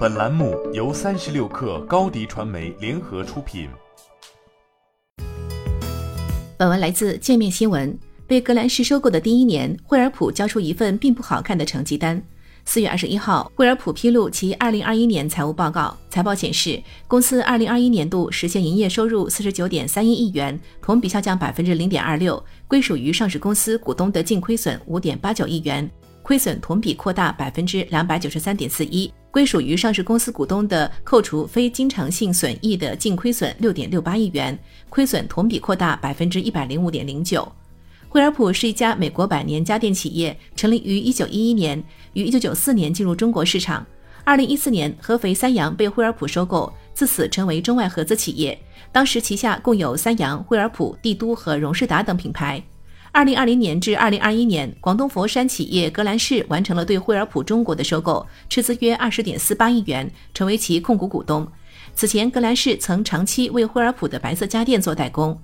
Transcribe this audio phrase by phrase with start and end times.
[0.00, 3.68] 本栏目由三十六氪高低传媒联合出品。
[6.56, 7.94] 本文来自界面新闻。
[8.26, 12.22] 被格兰仕收购的第一年，惠而浦交出一份并不好看的成绩单。
[12.64, 15.94] 四月二十一号，惠而浦披露其二零二一年财务报告。
[16.08, 25.90] 财报显示，公司二零二一年度实现营业收入四十九点三一亿元，同比下降百分之零点二六，归属于上市公司股东的净亏损五点八九亿元，
[26.22, 37.50] 亏损同比扩大百分之两百九十三点四一，归属于上市公司股东的扣除非经常性损益的净亏损六点六八亿元，亏损同比扩大百分之一百零五点零九。
[38.08, 41.80] 惠而浦是一家美国百年家电企业，成立于一九一一年，
[42.14, 43.86] 于一九九四年进入中国市场。
[44.24, 48.60] 二零一四年，合肥三洋被惠而浦收购，自此成为中外合资企业。
[48.90, 52.60] 当时旗下共有三洋、惠而浦、帝都和荣事达等品牌。
[53.12, 61.46] 二零二零年至二零二一年，广东佛山企业格兰仕完成了对惠而浦中国的收购，斥资约二十点四八亿元，成为其控股股东。
[61.92, 65.36] 此前，格兰仕曾长期为惠而浦的白色家电做代工。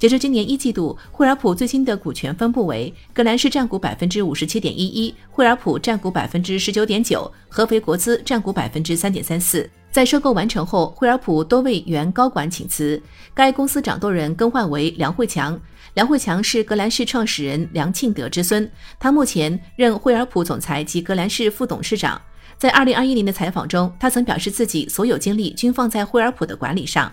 [0.00, 9.70] 截至今年一季度，惠而浦最新的股权分布为：格兰仕占股百分之五十七点一一，惠而浦占股百分之十九点九，合肥国资占股百分之三点三四。
[9.92, 13.00] 在收购完成后，惠而浦多位原高管请辞，
[13.34, 15.60] 该公司掌舵人更换为梁慧强。
[15.92, 22.18] 梁慧强是格兰仕创始人梁庆德之孙，他目前任惠而浦总裁及格兰仕副董事长。
[22.56, 27.12] 在二零二一年的采访中，他曾表示自己所有精力均放在惠而浦的管理上。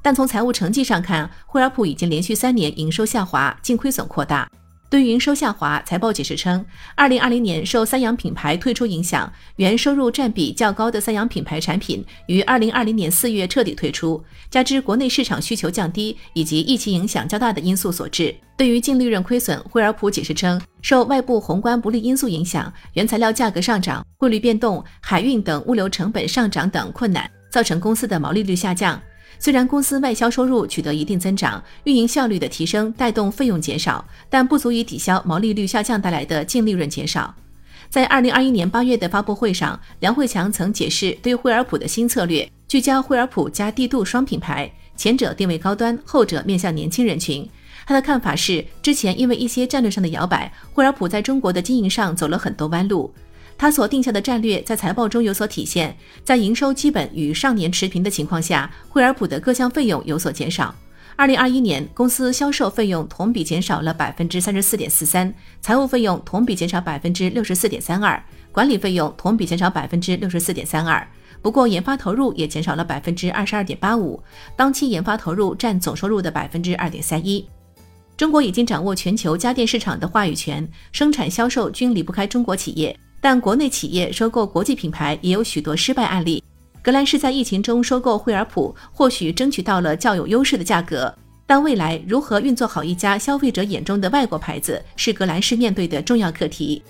[0.00, 4.48] 但从财务成绩上看，惠而浦已经连续三年营收下滑，净亏损扩大。
[4.90, 18.34] 对营收下滑，财报解释称，二零二零年受三洋品牌退出影响，原收入占比较高的三洋品牌产品于二零二零年四月彻底退出，加之国内市场需求降低以及疫情影响较大的因素所致。
[18.56, 29.00] 对于净利润亏损，惠而浦解释称，受外部宏观不利因素影响，原材料价格上涨、汇率变动、海运等物流成本上涨等困难，造成公司的毛利率下降。
[29.38, 37.34] 虽然公司外销收入取得一定增长，运营效率的提升带动费用减少，但不足以抵消毛利率下降带来的净利润减少。
[37.88, 47.48] 在二零二一年八月的发布会上，梁慧强曾解释对惠而浦的新策略，聚焦惠而浦加帝度双品牌，前者定位高端，后者面向年轻人群。
[47.86, 53.12] 他的看法是，之前因为一些战略上的摇摆，惠而浦在中国的经营上走了很多弯路。
[53.60, 55.94] 他所定下的战略在财报中有所体现，
[56.24, 60.74] 在营收基本与上年持平的情况下，惠而浦的各项费用有所减少。
[61.14, 71.06] 二零二一年，公司销售费用同比减少了百分之三十四点四三，财务费用同比减少百分之六十四点三二，管理费用同比减少百分之六十四点三二。
[71.42, 74.18] 不过，研发投入也减少了百分之二十二点八五，
[74.56, 77.46] 当期研发投入占总收入的百分之二点三一。
[78.16, 82.98] 中国已经掌握全球家电市场的话语权，生产销售均离不开中国企业。
[83.20, 86.42] 但国内企业收购国际品牌也有许多失败案例。
[86.82, 91.14] 格兰仕在疫情中收购惠而浦，或许争取到了较有优势的价格，
[91.46, 96.82] 但未来如何运作好一家消费者眼中的外国牌子，是格兰仕面对的重要课题。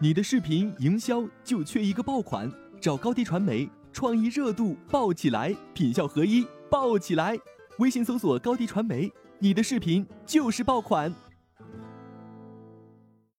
[0.00, 2.50] 你的视频营销就缺一个爆款，
[2.80, 7.38] 找高低传媒，创意热度爆起来，品效合一爆起来。
[7.78, 11.14] 微信搜索高低传媒，你的视频就是爆款。